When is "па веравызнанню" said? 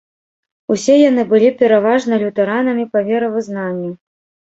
2.97-3.97